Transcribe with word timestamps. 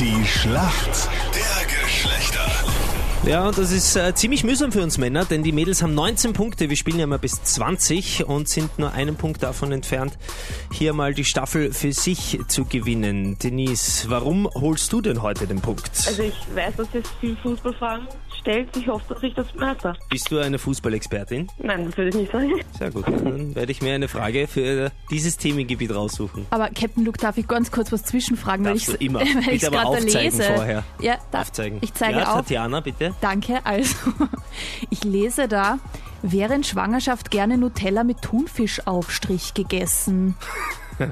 Die 0.00 0.24
Schlacht 0.24 1.10
der 1.34 1.66
Geschlechter. 1.66 2.50
Ja, 3.26 3.46
und 3.48 3.58
das 3.58 3.70
ist 3.70 3.96
äh, 3.96 4.14
ziemlich 4.14 4.44
mühsam 4.44 4.72
für 4.72 4.82
uns 4.82 4.96
Männer, 4.96 5.26
denn 5.26 5.42
die 5.42 5.52
Mädels 5.52 5.82
haben 5.82 5.94
19 5.94 6.32
Punkte. 6.32 6.70
Wir 6.70 6.76
spielen 6.78 6.98
ja 6.98 7.06
mal 7.06 7.18
bis 7.18 7.42
20 7.42 8.24
und 8.24 8.48
sind 8.48 8.78
nur 8.78 8.94
einen 8.94 9.16
Punkt 9.16 9.42
davon 9.42 9.72
entfernt, 9.72 10.16
hier 10.72 10.94
mal 10.94 11.12
die 11.12 11.26
Staffel 11.26 11.74
für 11.74 11.92
sich 11.92 12.40
zu 12.48 12.64
gewinnen. 12.64 13.36
Denise, 13.42 14.08
warum 14.08 14.48
holst 14.54 14.90
du 14.94 15.02
denn 15.02 15.20
heute 15.20 15.46
den 15.46 15.60
Punkt? 15.60 15.90
Also 16.06 16.22
ich 16.22 16.34
weiß, 16.54 16.76
dass 16.76 16.88
jetzt 16.94 17.10
viel 17.20 17.36
Fußballfragen 17.36 18.08
stellt. 18.40 18.76
Ich 18.76 18.88
hoffe, 18.88 19.14
dass 19.14 19.22
ich 19.22 19.34
das 19.34 19.46
meister. 19.54 19.96
Bist 20.10 20.30
du 20.30 20.38
eine 20.38 20.58
Fußballexpertin? 20.58 21.48
Nein, 21.58 21.86
das 21.86 21.96
würde 21.96 22.08
ich 22.10 22.14
nicht 22.16 22.32
sagen. 22.32 22.52
Sehr 22.78 22.90
gut, 22.90 23.06
dann 23.06 23.54
werde 23.54 23.70
ich 23.72 23.80
mir 23.82 23.94
eine 23.94 24.08
Frage 24.08 24.46
für 24.48 24.90
dieses 25.10 25.36
Themengebiet 25.36 25.94
raussuchen. 25.94 26.46
Aber 26.50 26.68
Captain 26.70 27.04
Luke, 27.04 27.18
darf 27.18 27.36
ich 27.38 27.46
ganz 27.46 27.70
kurz 27.70 27.92
was 27.92 28.02
zwischenfragen? 28.04 28.64
Darfst 28.64 28.88
weil 28.88 28.96
du 28.98 29.04
immer. 29.04 29.20
Weil 29.20 29.34
Bitte 29.34 29.50
ich 29.52 29.66
aber 29.66 29.76
gerade 29.76 29.88
aufzeigen 29.88 30.38
lese. 30.38 30.42
vorher. 30.54 30.84
Ja, 31.00 31.18
darf, 31.30 31.42
Aufzeigen. 31.48 31.78
ich 31.82 31.94
zeige 31.94 32.18
ja, 32.18 32.30
auf. 32.32 32.36
Tatjana, 32.40 32.80
bitte. 32.80 33.14
Danke. 33.20 33.60
Also, 33.64 33.94
ich 34.90 35.04
lese 35.04 35.46
da, 35.48 35.78
während 36.22 36.66
Schwangerschaft 36.66 37.30
gerne 37.30 37.58
Nutella 37.58 38.04
mit 38.04 38.22
Thunfischaufstrich 38.22 39.54
gegessen. 39.54 40.34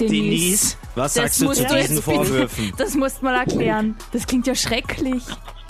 Denise, 0.00 0.76
was 0.94 1.14
das 1.14 1.38
sagst 1.38 1.42
du 1.42 1.52
zu 1.52 1.62
diesen 1.74 1.96
bitte- 1.96 2.02
Vorwürfen? 2.02 2.72
Das 2.76 2.94
musst 2.94 3.20
du 3.20 3.26
mal 3.26 3.36
erklären. 3.36 3.96
Das 4.12 4.26
klingt 4.26 4.46
ja 4.46 4.54
schrecklich. 4.54 5.22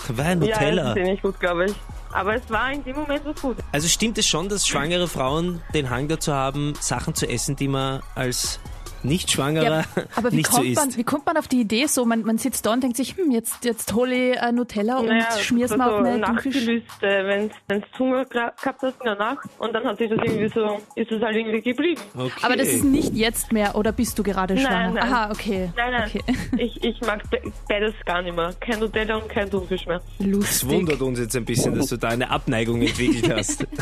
War 0.09 0.27
Ja, 0.27 0.35
Nutella. 0.35 0.83
das 0.95 0.97
ist 0.97 1.03
nicht 1.05 1.23
gut, 1.23 1.39
glaube 1.41 1.67
ich. 1.67 1.75
Aber 2.13 2.35
es 2.35 2.43
war 2.51 2.71
in 2.73 2.85
dem 2.85 2.97
Moment 2.97 3.25
was 3.25 3.41
gut. 3.41 3.57
Also 3.73 3.89
stimmt 3.89 4.19
es 4.19 4.27
schon, 4.27 4.49
dass 4.49 4.67
schwangere 4.67 5.09
Frauen 5.09 5.63
den 5.73 5.89
Hang 5.89 6.09
dazu 6.09 6.33
haben, 6.35 6.75
Sachen 6.79 7.15
zu 7.15 7.27
essen, 7.29 7.57
die 7.57 7.69
man 7.69 8.03
als 8.15 8.61
Nicht-Schwangerer 9.05 9.65
Ja, 9.65 9.85
aber 10.17 10.33
wie 10.33 10.37
nicht 10.37 10.51
so 10.51 10.57
kommt, 10.59 10.69
isst? 10.69 10.77
man, 10.77 10.97
wie 10.97 11.05
kommt 11.05 11.27
man 11.27 11.37
auf 11.37 11.49
die 11.49 11.61
Idee 11.61 11.87
so? 11.87 12.05
Man, 12.05 12.23
man 12.23 12.39
sitzt 12.39 12.65
da 12.67 12.73
und 12.73 12.83
denkt 12.83 12.97
sich, 12.97 13.17
hm, 13.17 13.31
jetzt, 13.31 13.65
jetzt 13.65 13.93
hole 13.95 14.15
ich 14.33 14.37
äh, 14.37 14.53
Nutella 14.53 14.99
und 14.99 15.07
Naja, 15.07 15.27
schmier's 15.41 15.71
das 15.71 15.79
mal 15.79 15.91
auf 15.91 15.99
so 16.01 16.05
eine 16.05 16.25
Thunfisch. 16.25 16.55
nachgelöst, 16.55 17.03
äh, 17.03 17.27
wenn 17.69 17.81
es 17.83 17.99
Hunger 17.99 18.25
gehabt 18.25 18.63
hast 18.65 18.83
in 19.01 19.05
der 19.05 19.17
Nacht. 19.17 19.47
Und 19.59 19.73
dann 19.75 19.85
hat 19.85 19.99
sich 19.99 20.09
das 20.11 20.19
irgendwie 20.25 20.49
so, 20.49 20.81
ist 20.95 21.11
es 21.11 21.23
halt 21.23 21.37
irgendwie 21.37 21.61
geblieben. 21.61 22.01
Okay. 22.17 22.31
Aber 22.43 22.57
das 22.57 22.69
ist 22.69 22.85
nicht 22.85 23.15
jetzt 23.15 23.53
mehr, 23.53 23.75
oder 23.75 23.93
bist 23.93 24.19
du 24.19 24.23
gerade 24.23 24.55
Nein, 24.55 24.65
schwanger? 24.65 24.91
nein. 24.93 25.03
Aha, 25.13 25.31
okay. 25.31 25.71
Nein, 25.77 25.93
nein, 25.93 26.11
Okay. 26.15 26.23
ich, 26.59 26.83
ich 26.85 27.01
mag 27.03 27.29
be 27.31 27.41
beides 27.69 27.95
gar 28.05 28.23
nicht 28.23 28.35
mehr. 28.37 28.53
Kein 28.61 28.79
Nutella 28.81 29.17
und 29.17 29.29
kein 29.29 29.51
Thunfisch 29.51 29.87
mehr. 29.87 30.01
Es 30.19 30.27
Lustig. 30.27 30.69
wundert 30.71 31.01
uns 31.01 31.19
jetzt 31.19 31.37
ein 31.37 31.45
bisschen, 31.45 31.75
dass 31.75 31.87
du 31.89 31.97
da 31.97 32.09
eine 32.09 32.31
Abneigung 32.31 32.81
entwickelt 32.83 33.33
hast. 33.35 33.67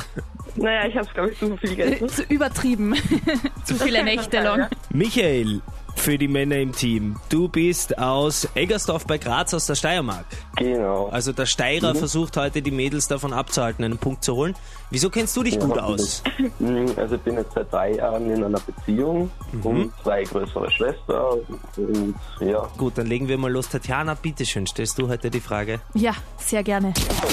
Naja, 0.56 0.86
ich 0.88 0.94
habe 0.96 1.06
es, 1.06 1.14
glaube 1.14 1.30
ich, 1.32 1.38
zu 1.38 1.56
viel 1.56 1.76
gegessen. 1.76 2.08
Zu 2.08 2.22
übertrieben. 2.24 2.94
Zu 3.64 3.74
viele 3.76 4.02
Nächte 4.04 4.30
sein, 4.32 4.44
lang. 4.44 4.58
ja. 4.60 4.68
Michael, 4.92 5.60
für 5.96 6.16
die 6.18 6.28
Männer 6.28 6.56
im 6.56 6.72
Team. 6.72 7.16
Du 7.28 7.48
bist 7.48 7.98
aus 7.98 8.48
Eggersdorf 8.54 9.06
bei 9.06 9.18
Graz 9.18 9.52
aus 9.54 9.66
der 9.66 9.74
Steiermark. 9.74 10.24
Genau. 10.60 11.08
Also 11.08 11.32
der 11.32 11.46
Steirer 11.46 11.94
versucht 11.94 12.36
heute 12.36 12.60
die 12.62 12.70
Mädels 12.70 13.08
davon 13.08 13.32
abzuhalten, 13.32 13.82
einen 13.84 13.98
Punkt 13.98 14.22
zu 14.22 14.34
holen. 14.36 14.54
Wieso 14.90 15.08
kennst 15.10 15.36
du 15.36 15.42
dich 15.42 15.58
gut 15.58 15.78
aus? 15.78 16.22
Mm, 16.58 16.86
Also 16.96 17.14
ich 17.16 17.20
bin 17.22 17.34
jetzt 17.36 17.52
seit 17.54 17.72
drei 17.72 17.94
Jahren 17.94 18.30
in 18.30 18.44
einer 18.44 18.60
Beziehung 18.60 19.30
und 19.62 19.92
zwei 20.02 20.22
größere 20.24 20.70
Schwestern 20.70 21.38
und 21.76 22.14
ja, 22.40 22.68
Gut, 22.76 22.98
dann 22.98 23.06
legen 23.06 23.26
wir 23.28 23.38
mal 23.38 23.50
los. 23.50 23.68
Tatjana, 23.70 24.14
bitteschön, 24.14 24.66
stellst 24.66 24.98
du 24.98 25.08
heute 25.08 25.30
die 25.30 25.40
Frage? 25.40 25.80
Ja, 25.94 26.12
sehr 26.36 26.62
gerne. 26.62 26.92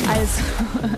Also, 0.09 0.41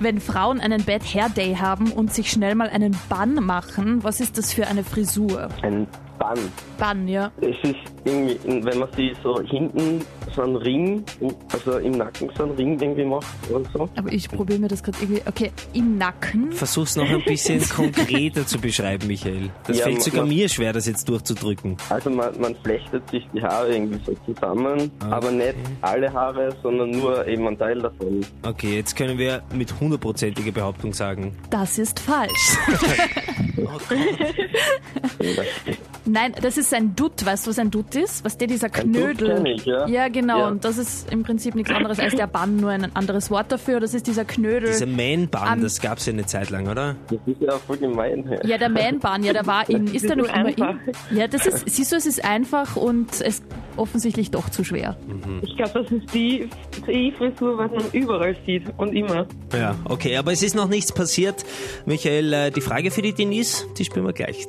wenn 0.00 0.20
Frauen 0.20 0.60
einen 0.60 0.84
Bad 0.84 1.02
Hair 1.02 1.28
Day 1.28 1.54
haben 1.56 1.92
und 1.92 2.12
sich 2.14 2.30
schnell 2.30 2.54
mal 2.54 2.68
einen 2.68 2.98
Bann 3.08 3.34
machen, 3.34 4.02
was 4.02 4.20
ist 4.20 4.38
das 4.38 4.52
für 4.52 4.66
eine 4.66 4.82
Frisur? 4.84 5.48
ein 5.62 5.86
Bann. 6.18 6.38
Bann, 6.78 7.08
ja. 7.08 7.30
Es 7.42 7.56
ist 7.68 7.76
irgendwie, 8.04 8.64
wenn 8.64 8.78
man 8.78 8.90
sich 8.92 9.12
so 9.22 9.38
hinten 9.42 10.02
so 10.36 10.42
einen 10.42 10.56
Ring, 10.56 11.04
also 11.52 11.78
im 11.78 11.92
Nacken 11.92 12.30
so 12.36 12.44
einen 12.44 12.52
Ring 12.52 12.78
irgendwie 12.80 13.04
macht 13.04 13.26
oder 13.50 13.64
so. 13.72 13.88
Aber 13.96 14.12
ich 14.12 14.28
probiere 14.28 14.58
mir 14.60 14.68
das 14.68 14.82
gerade 14.82 14.98
irgendwie. 15.00 15.22
Okay, 15.26 15.50
im 15.72 15.98
Nacken. 15.98 16.52
Versuch's 16.52 16.94
noch 16.96 17.08
ein 17.08 17.24
bisschen 17.24 17.60
konkreter 17.68 18.46
zu 18.46 18.58
beschreiben, 18.58 19.06
Michael. 19.06 19.50
Das 19.66 19.78
Ja, 19.78 19.84
fällt 19.84 20.02
sogar 20.02 20.22
ma- 20.22 20.28
mir 20.28 20.48
schwer, 20.48 20.72
das 20.72 20.86
jetzt 20.86 21.08
durchzudrücken. 21.08 21.76
Also 21.88 22.10
man, 22.10 22.38
man 22.40 22.54
flechtet 22.56 23.08
sich 23.10 23.26
die 23.34 23.42
Haare 23.42 23.72
irgendwie 23.74 24.00
so 24.04 24.14
zusammen, 24.32 24.90
aber 25.00 25.30
nicht 25.30 25.54
alle 25.80 26.12
Haare, 26.12 26.54
sondern 26.62 26.90
nur 26.90 27.26
eben 27.26 27.46
ein 27.48 27.58
Teil 27.58 27.80
davon. 27.80 28.24
Okay, 28.42 28.76
jetzt 28.76 28.94
können 28.94 29.18
wir 29.18 29.42
mit 29.54 29.72
hundertprozentiger 29.80 30.52
Behauptung 30.52 30.92
sagen. 30.92 31.34
Das 31.50 31.78
ist 31.78 31.98
falsch. 31.98 32.56
Oh 33.58 33.78
Gott. 33.88 35.46
Nein, 36.06 36.34
das 36.40 36.56
ist 36.56 36.72
ein 36.72 36.94
Dutt. 36.94 37.24
Weißt 37.26 37.46
du, 37.46 37.50
was 37.50 37.58
ein 37.58 37.70
Dutt 37.70 37.94
ist? 37.96 38.24
Was 38.24 38.38
der 38.38 38.46
dieser 38.48 38.68
Ein 38.74 38.92
Dutt 38.92 39.18
Knödel. 39.18 39.46
ich, 39.56 39.64
ja. 39.64 40.08
genau. 40.08 40.38
Ja. 40.40 40.48
Und 40.48 40.64
das 40.64 40.78
ist 40.78 41.10
im 41.12 41.22
Prinzip 41.22 41.54
nichts 41.54 41.72
anderes 41.72 41.98
als 41.98 42.14
der 42.14 42.26
Bann, 42.26 42.56
nur 42.56 42.70
ein 42.70 42.94
anderes 42.94 43.30
Wort 43.30 43.50
dafür. 43.50 43.80
Das 43.80 43.92
ist 43.94 44.06
dieser 44.06 44.24
Knödel. 44.24 44.68
Dieser 44.70 44.86
Man-Bun, 44.86 45.40
Am- 45.42 45.62
das 45.62 45.80
gab's 45.80 46.06
ja 46.06 46.12
eine 46.12 46.24
Zeit 46.26 46.50
lang, 46.50 46.68
oder? 46.68 46.96
Das 47.08 47.18
ist 47.26 47.40
ja 47.40 47.58
voll 47.58 47.76
gemein. 47.78 48.38
Ja, 48.44 48.56
der 48.58 48.68
Man-Bahn, 48.68 49.22
ja, 49.24 49.32
der 49.32 49.46
war 49.46 49.68
in. 49.68 49.86
Ist 49.88 50.08
der 50.08 50.16
noch 50.16 50.28
einfach. 50.28 50.74
in? 51.10 51.16
Ja, 51.16 51.26
das 51.28 51.46
ist, 51.46 51.68
siehst 51.68 51.92
du, 51.92 51.96
es 51.96 52.06
ist 52.06 52.24
einfach 52.24 52.76
und 52.76 53.12
es 53.12 53.20
ist 53.20 53.44
offensichtlich 53.76 54.30
doch 54.30 54.48
zu 54.48 54.64
schwer. 54.64 54.96
Ich 55.42 55.56
glaube, 55.56 55.82
das 55.82 55.90
ist 55.92 56.14
die, 56.14 56.48
die 56.86 57.12
Frisur, 57.12 57.58
was 57.58 57.70
man 57.70 57.84
überall 57.92 58.36
sieht 58.46 58.62
und 58.78 58.94
immer. 58.94 59.26
Ja, 59.52 59.76
okay, 59.84 60.16
aber 60.16 60.32
es 60.32 60.42
ist 60.42 60.54
noch 60.54 60.68
nichts 60.68 60.92
passiert. 60.92 61.44
Michael, 61.84 62.32
äh, 62.32 62.50
die 62.50 62.60
Frage 62.60 62.90
für 62.90 63.02
die 63.02 63.12
Denise, 63.12 63.66
die 63.76 63.84
spielen 63.84 64.06
wir 64.06 64.12
gleich. 64.12 64.46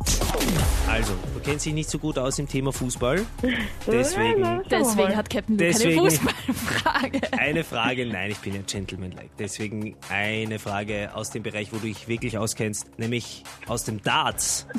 Also, 0.90 1.14
du 1.34 1.40
kennst 1.42 1.66
dich 1.66 1.74
nicht 1.74 1.90
so 1.90 2.00
gut 2.00 2.18
aus 2.18 2.40
im 2.40 2.48
Thema 2.48 2.72
Fußball. 2.72 3.26
Deswegen 3.88 4.62
Deswegen 4.70 5.16
hat 5.16 5.30
Captain 5.30 5.58
Luke 5.58 5.66
Deswegen- 5.66 5.96
keine 5.98 6.10
Fußballfrage. 6.12 7.22
eine 7.40 7.64
Frage, 7.64 8.06
nein, 8.06 8.32
ich 8.32 8.38
bin 8.38 8.56
ja 8.56 8.62
gentlemanlike. 8.66 9.30
Deswegen 9.38 9.96
eine 10.10 10.60
Frage 10.60 11.12
aus 11.14 11.30
dem 11.32 11.44
Bereich, 11.44 11.72
wo 11.74 11.78
du 11.78 11.88
dich 11.88 12.08
wirklich 12.08 12.38
auskennst, 12.38 12.98
nämlich 12.98 13.44
aus 13.68 13.84
dem 13.84 14.02
Darts. 14.02 14.68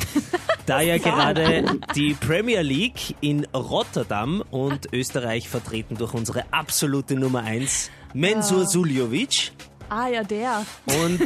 Da 0.67 0.83
ja 0.83 0.99
gerade 0.99 1.65
die 1.97 2.12
Premier 2.12 2.61
League 2.61 3.15
in 3.23 3.47
Rotterdam 3.55 4.45
und 4.50 4.93
Österreich 4.93 5.49
vertreten 5.49 5.97
durch 5.97 6.12
unsere 6.12 6.45
absolute 6.53 7.15
Nummer 7.15 7.43
1, 7.43 7.91
Mensur 8.12 8.67
Suljovic. 8.67 9.53
Ah, 9.91 10.09
ja, 10.09 10.22
der. 10.22 10.65
Und 10.87 11.21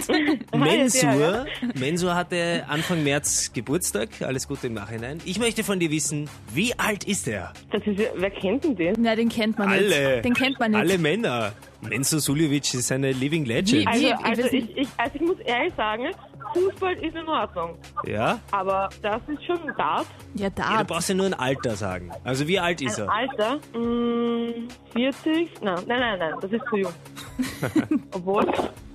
Mensur, 0.57 1.47
Mensur 1.75 2.15
hatte 2.15 2.65
Anfang 2.69 3.03
März 3.03 3.53
Geburtstag. 3.53 4.09
Alles 4.23 4.47
Gute 4.47 4.69
im 4.69 4.75
Nachhinein. 4.75 5.21
Ich 5.25 5.39
möchte 5.39 5.65
von 5.65 5.81
dir 5.81 5.91
wissen, 5.91 6.29
wie 6.55 6.79
alt 6.79 7.05
ist 7.05 7.27
er? 7.29 7.53
Das 7.71 7.83
ist 7.87 7.99
ja, 7.99 8.07
wer 8.17 8.31
kennt 8.31 8.65
denn 8.65 8.77
den? 8.77 8.95
Na, 8.99 9.17
den 9.17 9.29
kennt 9.29 9.59
man 9.59 9.69
Alle. 9.69 10.13
nicht. 10.15 10.25
Den 10.25 10.35
kennt 10.35 10.61
man 10.61 10.71
nicht. 10.71 10.81
Alle 10.81 10.99
Männer. 10.99 11.53
Mensur 11.81 12.21
Suljovic 12.21 12.73
ist 12.75 12.93
eine 12.93 13.11
Living 13.13 13.45
Legend. 13.45 13.83
Wie- 13.83 13.87
Also, 13.87 14.07
ich 14.07 14.15
also, 14.25 14.43
ich, 14.57 14.77
ich, 14.77 14.89
also 14.97 15.15
ich 15.17 15.21
muss 15.23 15.39
ehrlich 15.41 15.75
sagen, 15.77 16.11
Fußball 16.55 16.93
ist 16.95 17.17
in 17.17 17.27
Ordnung. 17.27 17.77
Ja? 18.07 18.39
Aber 18.53 18.89
das 19.03 19.21
ist 19.27 19.45
schon 19.45 19.59
ein 19.69 19.75
Dart. 19.77 20.07
Ja, 20.35 20.45
ja? 20.45 20.51
Du 20.51 20.63
da. 20.63 20.83
brauchst 20.85 21.09
ja 21.09 21.15
nur 21.17 21.27
ein 21.27 21.35
Alter 21.35 21.75
sagen. 21.75 22.13
Also 22.23 22.47
wie 22.47 22.59
alt 22.61 22.81
ist 22.83 23.01
Ein 23.01 23.09
er? 23.09 23.13
Alter, 23.13 23.61
mh, 23.77 24.53
40? 24.93 25.49
Nein, 25.63 25.75
nein, 25.87 26.01
nein, 26.01 26.19
nein, 26.19 26.35
das 26.41 26.53
ist 26.53 26.63
zu 26.71 26.77
jung. 26.77 26.93
Obwohl, 28.13 28.47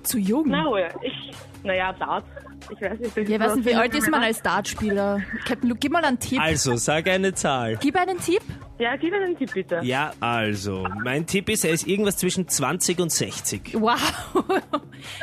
Zu 0.02 0.18
jung. 0.18 0.44
na, 0.48 0.66
oh 0.66 0.76
ja, 0.76 0.88
ich, 1.02 1.32
naja, 1.64 1.92
Dart. 1.92 2.24
Ich 2.70 2.80
weiß 2.80 2.98
nicht. 2.98 3.16
das 3.16 3.28
Ja, 3.28 3.40
weiß 3.40 3.56
nicht, 3.56 3.68
wie 3.68 3.74
alt 3.74 3.94
ist 3.94 4.10
man 4.10 4.22
als 4.22 4.42
Dartspieler? 4.42 5.22
Captain 5.46 5.68
Luke, 5.68 5.80
gib 5.80 5.92
mal 5.92 6.04
einen 6.04 6.18
Tipp. 6.18 6.40
Also, 6.40 6.76
sag 6.76 7.08
eine 7.08 7.34
Zahl. 7.34 7.76
Gib 7.80 7.96
einen 7.96 8.18
Tipp. 8.18 8.42
Ja, 8.78 8.96
gib 8.96 9.10
mir 9.10 9.20
einen 9.20 9.36
Tipp 9.36 9.52
bitte. 9.54 9.80
Ja, 9.82 10.12
also, 10.20 10.86
mein 11.04 11.26
Tipp 11.26 11.48
ist, 11.48 11.64
er 11.64 11.72
ist 11.72 11.86
irgendwas 11.86 12.16
zwischen 12.16 12.46
20 12.48 13.00
und 13.00 13.10
60. 13.12 13.74
Wow. 13.74 13.98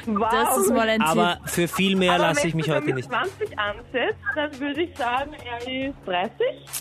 Wow. 0.05 0.29
Das 0.31 0.57
ist 0.57 0.69
mal 0.73 0.87
ein 0.87 1.01
Aber 1.01 1.39
für 1.45 1.67
viel 1.67 1.95
mehr 1.95 2.13
Aber 2.13 2.23
lasse 2.27 2.41
wenn 2.43 2.49
ich 2.49 2.55
mich 2.55 2.65
du 2.67 2.73
heute 2.75 2.85
mit 2.85 2.95
nicht. 2.95 3.09
20 3.09 3.59
ansetzt, 3.59 4.19
dann 4.35 4.59
würde 4.59 4.81
ich 4.83 4.97
sagen, 4.97 5.31
er 5.33 5.87
ist 5.89 5.95
30 6.05 6.31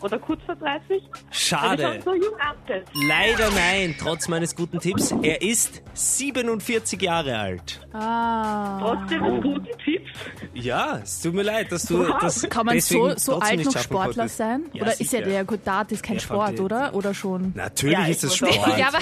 oder 0.02 0.18
kurz 0.18 0.40
vor 0.44 0.54
30. 0.56 0.88
Wenn 0.88 0.98
du 1.00 1.10
Schade. 1.30 1.82
schon 1.82 2.02
so 2.02 2.14
jung 2.14 2.34
ansetzt. 2.40 2.90
Leider 3.08 3.50
nein, 3.50 3.94
trotz 3.98 4.28
meines 4.28 4.54
guten 4.54 4.78
Tipps. 4.78 5.12
Er 5.22 5.42
ist 5.42 5.82
47 5.92 7.00
Jahre 7.02 7.36
alt. 7.38 7.80
Ah. 7.92 8.78
Trotzdem 8.80 9.24
des 9.24 9.42
guten 9.42 9.78
Tipps. 9.84 10.10
Ja, 10.54 11.00
es 11.02 11.20
tut 11.20 11.34
mir 11.34 11.42
leid, 11.42 11.72
dass 11.72 11.84
du 11.86 12.04
das 12.20 12.42
Kann 12.48 12.66
man 12.66 12.80
so, 12.80 13.14
so 13.16 13.38
alt 13.38 13.56
nicht 13.56 13.66
noch 13.74 13.78
Sportler 13.82 14.14
konntest. 14.14 14.36
sein? 14.36 14.64
Ja, 14.72 14.82
oder 14.82 14.92
ist 14.92 15.00
ja 15.00 15.06
sicher. 15.18 15.22
der, 15.22 15.44
gut, 15.44 15.60
Dart 15.64 15.90
ist 15.92 16.02
kein 16.02 16.16
Ja, 16.16 16.20
Sport, 16.22 16.60
oder? 16.64 16.94
Oder 16.94 17.14
schon? 17.14 17.52
Natürlich 17.54 17.96
Ja, 17.98 18.06
ist 18.06 18.24
es 18.24 18.34
Sport. 18.36 18.54
Ja, 18.78 18.88
aber 18.88 18.98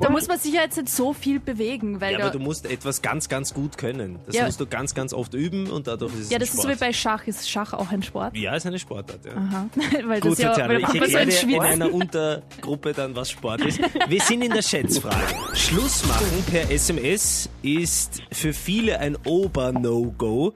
da 0.00 0.10
muss 0.10 0.28
man 0.28 0.38
sich 0.38 0.52
ja 0.52 0.62
jetzt 0.62 0.76
nicht 0.76 0.88
so 0.90 1.12
viel 1.14 1.40
bewegen, 1.40 2.00
weil 2.00 2.12
Ja, 2.12 2.18
aber 2.20 2.30
du 2.30 2.38
musst 2.38 2.66
etwas 2.66 3.00
ganz, 3.02 3.28
ganz 3.28 3.54
gut 3.54 3.78
können. 3.78 4.18
Das 4.26 4.34
Ja. 4.36 4.44
musst 4.44 4.60
du 4.60 4.66
ganz, 4.66 4.94
ganz 4.94 5.14
oft 5.14 5.32
üben 5.34 5.70
und 5.70 5.86
dadurch 5.86 6.12
ist 6.14 6.20
es 6.20 6.30
ja, 6.30 6.36
ein 6.36 6.40
das 6.40 6.50
ist 6.50 6.56
so 6.56 6.62
Sport. 6.62 6.74
wie 6.76 6.80
bei 6.80 6.92
Schach. 6.92 7.26
Ist 7.26 7.48
Schach 7.48 7.72
auch 7.72 7.90
ein 7.90 8.02
Sport? 8.02 8.36
Ja, 8.36 8.54
ist 8.54 8.66
eine 8.66 8.78
Sportart, 8.78 9.20
ja. 9.24 9.32
Aha. 9.36 9.68
weil 10.06 10.20
Gut, 10.20 10.32
das 10.32 10.38
ja, 10.38 10.48
Tatjana, 10.50 10.74
weil 10.74 10.80
ich 10.82 10.88
so 10.88 10.98
erkläre 11.16 11.26
dir 11.46 11.56
in 11.56 11.60
einer 11.62 11.92
Untergruppe 11.94 12.92
dann, 12.92 13.14
was 13.16 13.30
Sport 13.30 13.60
ist. 13.62 13.80
Wir 14.08 14.20
sind 14.20 14.42
in 14.42 14.52
der 14.52 14.62
Schätzfrage. 14.62 15.14
Schluss 15.54 16.06
machen 16.06 16.44
per 16.50 16.70
SMS 16.70 17.48
ist 17.64 18.22
für 18.30 18.52
viele 18.52 19.00
ein 19.00 19.16
Ober-No-Go. 19.24 20.52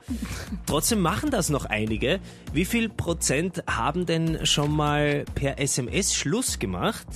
Trotzdem 0.67 1.01
machen 1.01 1.31
das 1.31 1.49
noch 1.49 1.65
einige. 1.65 2.21
Wie 2.53 2.67
viel 2.67 2.91
Prozent 2.91 3.65
haben 3.67 4.05
denn 4.05 4.45
schon 4.45 4.71
mal 4.71 5.25
per 5.35 5.59
SMS 5.59 6.15
Schluss 6.15 6.59
gemacht? 6.59 7.07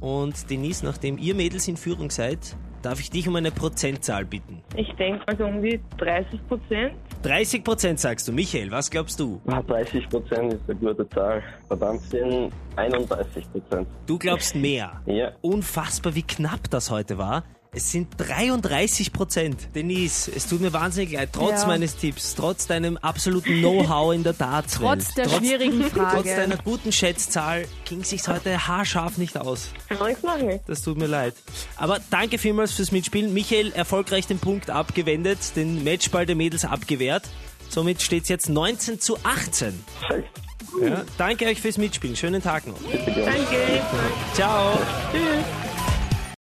Und 0.00 0.50
Denise, 0.50 0.84
nachdem 0.84 1.18
ihr 1.18 1.34
Mädels 1.34 1.68
in 1.68 1.76
Führung 1.76 2.10
seid, 2.10 2.56
darf 2.80 2.98
ich 2.98 3.10
dich 3.10 3.28
um 3.28 3.36
eine 3.36 3.50
Prozentzahl 3.50 4.24
bitten. 4.24 4.62
Ich 4.74 4.90
denke 4.94 5.22
also 5.28 5.44
um 5.44 5.62
die 5.62 5.80
30 5.98 6.40
Prozent. 6.48 6.94
30 7.22 7.62
Prozent 7.62 8.00
sagst 8.00 8.26
du. 8.26 8.32
Michael, 8.32 8.70
was 8.70 8.90
glaubst 8.90 9.20
du? 9.20 9.40
Ah, 9.46 9.62
30 9.62 10.08
Prozent 10.08 10.54
ist 10.54 10.62
eine 10.68 10.78
gute 10.78 11.08
Zahl. 11.10 11.42
Verdammt 11.68 12.00
sind 12.00 12.50
31 12.76 13.52
Prozent. 13.52 13.86
Du 14.06 14.18
glaubst 14.18 14.56
mehr. 14.56 15.00
Ja. 15.06 15.32
Unfassbar, 15.42 16.14
wie 16.14 16.22
knapp 16.22 16.70
das 16.70 16.90
heute 16.90 17.18
war. 17.18 17.44
Es 17.74 17.90
sind 17.90 18.08
33 18.18 19.14
Prozent. 19.14 19.56
Denise, 19.74 20.30
es 20.36 20.46
tut 20.46 20.60
mir 20.60 20.74
wahnsinnig 20.74 21.12
leid. 21.12 21.30
Trotz 21.32 21.62
Ja. 21.62 21.68
meines 21.68 21.96
Tipps, 21.96 22.34
trotz 22.34 22.66
deinem 22.66 22.98
absoluten 22.98 23.60
Know-how 23.60 24.12
in 24.14 24.22
der 24.22 24.34
Dartswelt. 24.34 25.00
Trotz 25.02 25.14
der 25.14 25.26
schwierigen 25.30 25.82
Frage. 25.90 26.16
Trotz 26.16 26.26
deiner 26.36 26.58
guten 26.58 26.92
Schätzzahl 26.92 27.64
ging 27.86 28.04
sich's 28.04 28.28
heute 28.28 28.68
haarscharf 28.68 29.16
nicht 29.16 29.38
aus. 29.38 29.68
Nichts 30.06 30.22
machen. 30.22 30.60
Das 30.66 30.82
tut 30.82 30.98
mir 30.98 31.06
leid. 31.06 31.32
Aber 31.76 31.98
danke 32.10 32.36
vielmals 32.36 32.72
fürs 32.72 32.92
Mitspielen. 32.92 33.32
Michael, 33.32 33.72
erfolgreich 33.72 34.26
den 34.26 34.38
Punkt 34.38 34.68
abgewendet, 34.68 35.38
den 35.56 35.82
Matchball 35.82 36.26
der 36.26 36.36
Mädels 36.36 36.66
abgewehrt. 36.66 37.24
Somit 37.70 38.02
steht's 38.02 38.28
jetzt 38.28 38.50
19 38.50 39.00
zu 39.00 39.16
18. 39.22 39.82
Scheiße. 40.08 40.24
Ja, 40.82 41.04
danke 41.16 41.46
euch 41.46 41.62
fürs 41.62 41.78
Mitspielen. 41.78 42.16
Schönen 42.16 42.42
Tag 42.42 42.66
noch. 42.66 42.76
Danke. 42.82 43.80
Ciao. 44.34 44.78
Tschüss. 45.10 45.61